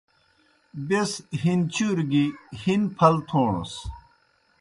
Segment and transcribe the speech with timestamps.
[0.87, 2.25] بیْس ہِنچُور گیْ
[2.61, 3.73] ہِن پھل تھوݨَس۔